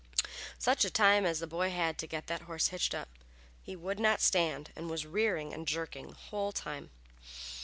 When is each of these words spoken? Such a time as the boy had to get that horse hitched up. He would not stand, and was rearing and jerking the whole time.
Such 0.57 0.83
a 0.83 0.89
time 0.89 1.27
as 1.27 1.37
the 1.41 1.45
boy 1.45 1.69
had 1.69 1.99
to 1.99 2.07
get 2.07 2.25
that 2.25 2.41
horse 2.49 2.69
hitched 2.69 2.95
up. 2.95 3.07
He 3.61 3.75
would 3.75 3.99
not 3.99 4.19
stand, 4.19 4.71
and 4.75 4.89
was 4.89 5.05
rearing 5.05 5.53
and 5.53 5.67
jerking 5.67 6.07
the 6.07 6.15
whole 6.15 6.51
time. 6.51 6.89